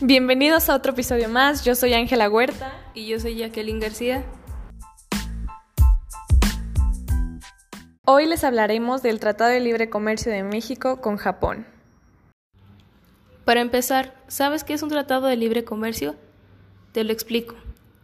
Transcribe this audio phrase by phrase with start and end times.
[0.00, 1.64] Bienvenidos a otro episodio más.
[1.64, 2.72] Yo soy Ángela Huerta.
[2.94, 4.24] Y yo soy Jacqueline García.
[8.04, 11.66] Hoy les hablaremos del Tratado de Libre Comercio de México con Japón.
[13.44, 16.14] Para empezar, ¿sabes qué es un tratado de libre comercio?
[16.92, 17.56] Te lo explico.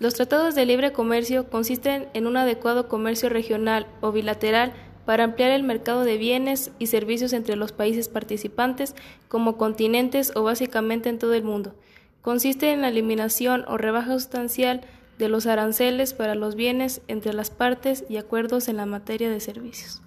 [0.00, 4.72] Los tratados de libre comercio consisten en un adecuado comercio regional o bilateral
[5.06, 8.94] para ampliar el mercado de bienes y servicios entre los países participantes
[9.28, 11.74] como continentes o básicamente en todo el mundo.
[12.20, 14.82] Consiste en la eliminación o rebaja sustancial
[15.16, 19.40] de los aranceles para los bienes entre las partes y acuerdos en la materia de
[19.40, 20.02] servicios.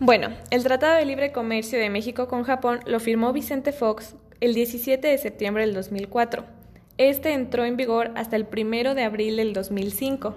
[0.00, 4.54] Bueno, el Tratado de Libre Comercio de México con Japón lo firmó Vicente Fox el
[4.54, 6.61] 17 de septiembre del 2004.
[6.98, 10.36] Este entró en vigor hasta el 1 de abril del 2005,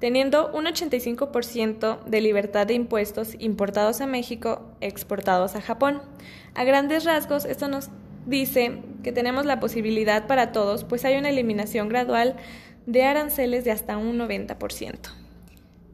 [0.00, 6.02] teniendo un 85% de libertad de impuestos importados a México, exportados a Japón.
[6.54, 7.90] A grandes rasgos, esto nos
[8.26, 12.36] dice que tenemos la posibilidad para todos, pues hay una eliminación gradual
[12.86, 14.96] de aranceles de hasta un 90%.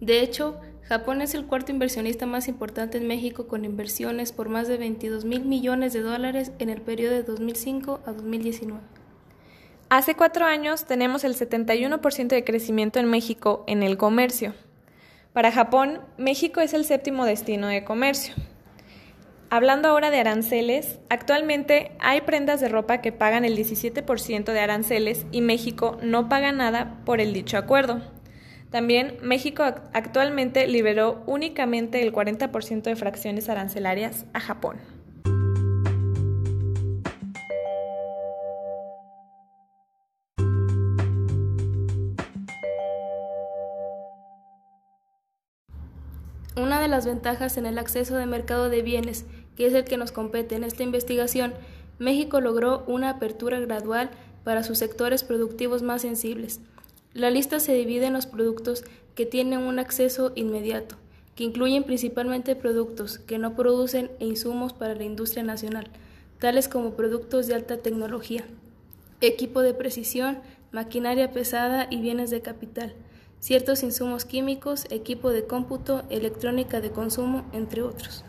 [0.00, 4.68] De hecho, Japón es el cuarto inversionista más importante en México con inversiones por más
[4.68, 9.03] de 22 mil millones de dólares en el periodo de 2005 a 2019.
[9.94, 14.52] Hace cuatro años tenemos el 71% de crecimiento en México en el comercio.
[15.32, 18.34] Para Japón, México es el séptimo destino de comercio.
[19.50, 25.26] Hablando ahora de aranceles, actualmente hay prendas de ropa que pagan el 17% de aranceles
[25.30, 28.02] y México no paga nada por el dicho acuerdo.
[28.72, 34.93] También México actualmente liberó únicamente el 40% de fracciones arancelarias a Japón.
[46.84, 49.24] De las ventajas en el acceso de mercado de bienes,
[49.56, 51.54] que es el que nos compete en esta investigación,
[51.98, 54.10] México logró una apertura gradual
[54.44, 56.60] para sus sectores productivos más sensibles.
[57.14, 58.84] La lista se divide en los productos
[59.14, 60.96] que tienen un acceso inmediato,
[61.34, 65.88] que incluyen principalmente productos que no producen e insumos para la industria nacional,
[66.38, 68.44] tales como productos de alta tecnología,
[69.20, 70.40] equipo de precisión,
[70.70, 72.94] maquinaria pesada y bienes de capital
[73.44, 78.24] ciertos insumos químicos, equipo de cómputo, electrónica de consumo, entre otros.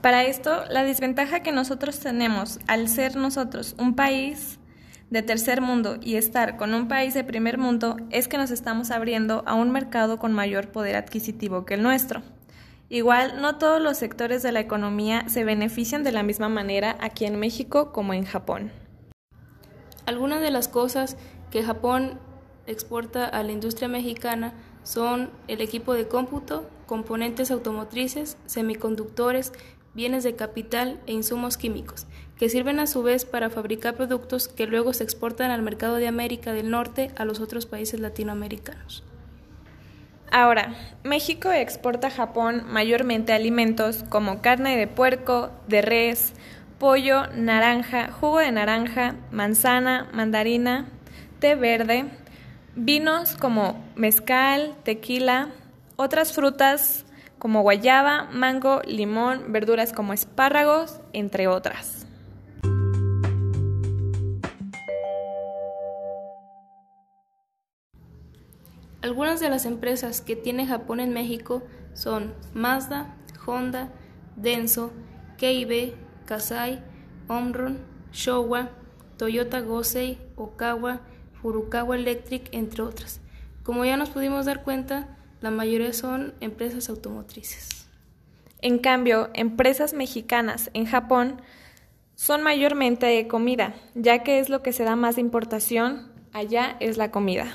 [0.00, 4.60] Para esto, la desventaja que nosotros tenemos al ser nosotros un país
[5.10, 8.90] de tercer mundo y estar con un país de primer mundo es que nos estamos
[8.90, 12.22] abriendo a un mercado con mayor poder adquisitivo que el nuestro.
[12.88, 17.26] Igual, no todos los sectores de la economía se benefician de la misma manera aquí
[17.26, 18.72] en México como en Japón.
[20.06, 21.18] Algunas de las cosas
[21.50, 22.18] que Japón
[22.68, 24.52] exporta a la industria mexicana
[24.84, 29.52] son el equipo de cómputo, componentes automotrices, semiconductores,
[29.94, 32.06] bienes de capital e insumos químicos,
[32.36, 36.06] que sirven a su vez para fabricar productos que luego se exportan al mercado de
[36.06, 39.02] América del Norte a los otros países latinoamericanos.
[40.30, 40.74] Ahora,
[41.04, 46.34] México exporta a Japón mayormente alimentos como carne de puerco, de res,
[46.78, 50.86] pollo, naranja, jugo de naranja, manzana, mandarina,
[51.40, 52.04] té verde,
[52.78, 55.48] vinos como mezcal, tequila,
[55.96, 57.04] otras frutas
[57.38, 62.06] como guayaba, mango, limón, verduras como espárragos, entre otras.
[69.02, 71.62] Algunas de las empresas que tiene Japón en México
[71.94, 73.90] son Mazda, Honda,
[74.36, 74.92] Denso,
[75.36, 75.94] Keibe,
[76.26, 76.82] Kasai,
[77.28, 77.78] Omron,
[78.12, 78.70] Showa,
[79.16, 81.00] Toyota Gosei, Okawa,
[81.40, 83.20] Furukawa Electric, entre otras.
[83.62, 87.88] Como ya nos pudimos dar cuenta, la mayoría son empresas automotrices.
[88.60, 91.40] En cambio, empresas mexicanas en Japón
[92.16, 96.96] son mayormente de comida, ya que es lo que se da más importación, allá es
[96.96, 97.46] la comida.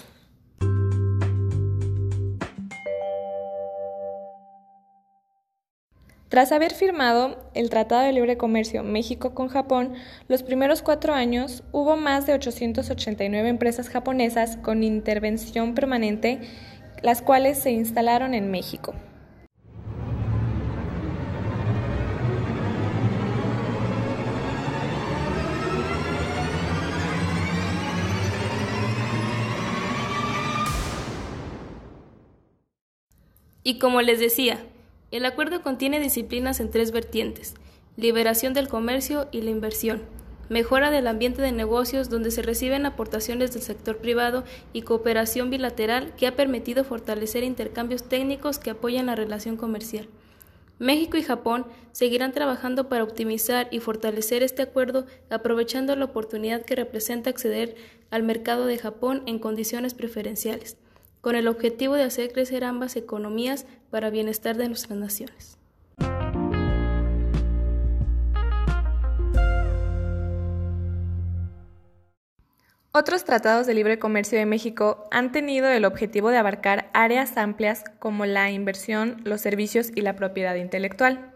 [6.34, 9.94] Tras haber firmado el Tratado de Libre Comercio México con Japón,
[10.28, 16.42] los primeros cuatro años hubo más de 889 empresas japonesas con intervención permanente,
[17.04, 18.96] las cuales se instalaron en México.
[33.62, 34.58] Y como les decía,
[35.18, 37.54] el acuerdo contiene disciplinas en tres vertientes,
[37.98, 40.02] liberación del comercio y la inversión,
[40.50, 44.44] mejora del ambiente de negocios donde se reciben aportaciones del sector privado
[44.74, 50.08] y cooperación bilateral que ha permitido fortalecer intercambios técnicos que apoyan la relación comercial.
[50.80, 56.76] México y Japón seguirán trabajando para optimizar y fortalecer este acuerdo, aprovechando la oportunidad que
[56.76, 57.76] representa acceder
[58.10, 60.78] al mercado de Japón en condiciones preferenciales,
[61.24, 65.58] con el objetivo de hacer crecer ambas economías para bienestar de nuestras naciones.
[72.92, 77.86] Otros tratados de libre comercio de México han tenido el objetivo de abarcar áreas amplias
[78.00, 81.33] como la inversión, los servicios y la propiedad intelectual.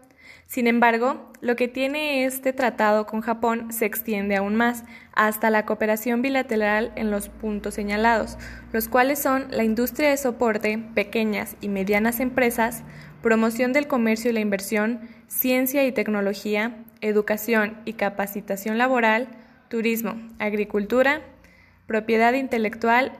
[0.48, 5.66] Sin embargo, lo que tiene este tratado con Japón se extiende aún más, hasta la
[5.66, 8.38] cooperación bilateral en los puntos señalados,
[8.72, 12.82] los cuales son la industria de soporte, pequeñas y medianas empresas,
[13.20, 19.28] promoción del comercio y la inversión, ciencia y tecnología, educación y capacitación laboral,
[19.68, 21.20] turismo, agricultura,
[21.86, 23.12] propiedad intelectual,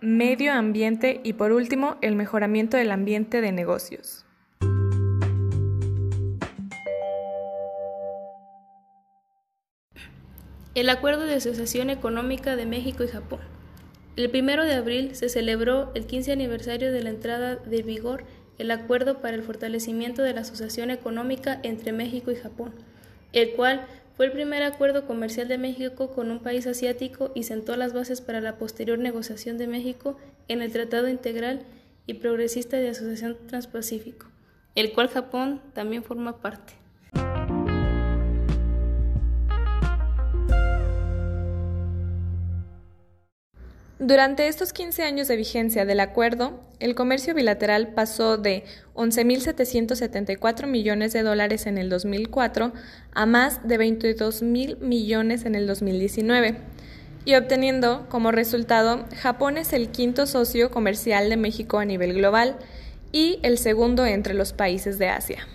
[0.00, 4.24] medio ambiente y por último el mejoramiento del ambiente de negocios.
[10.76, 13.40] El Acuerdo de Asociación Económica de México y Japón.
[14.14, 18.22] El 1 de abril se celebró el 15 aniversario de la entrada de vigor
[18.56, 22.72] el Acuerdo para el Fortalecimiento de la Asociación Económica entre México y Japón,
[23.32, 23.84] el cual
[24.16, 28.20] fue el primer acuerdo comercial de México con un país asiático y sentó las bases
[28.20, 31.64] para la posterior negociación de México en el Tratado Integral
[32.06, 34.26] y Progresista de Asociación Transpacífico,
[34.76, 36.79] el cual Japón también forma parte.
[44.02, 48.64] Durante estos 15 años de vigencia del acuerdo, el comercio bilateral pasó de
[48.94, 52.72] 11.774 millones de dólares en el 2004
[53.12, 56.56] a más de 22.000 millones en el 2019,
[57.26, 62.56] y obteniendo como resultado Japón es el quinto socio comercial de México a nivel global
[63.12, 65.46] y el segundo entre los países de Asia.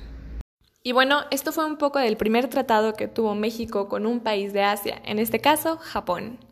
[0.84, 4.54] Y bueno, esto fue un poco del primer tratado que tuvo México con un país
[4.54, 6.45] de Asia, en este caso Japón.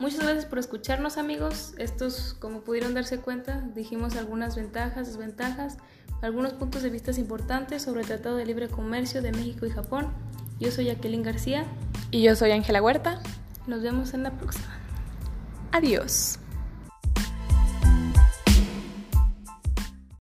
[0.00, 1.74] Muchas gracias por escucharnos amigos.
[1.76, 5.76] Estos, como pudieron darse cuenta, dijimos algunas ventajas, desventajas,
[6.22, 10.08] algunos puntos de vista importantes sobre el Tratado de Libre Comercio de México y Japón.
[10.58, 11.66] Yo soy Jacqueline García.
[12.10, 13.20] Y yo soy Ángela Huerta.
[13.66, 14.72] Nos vemos en la próxima.
[15.70, 16.38] Adiós.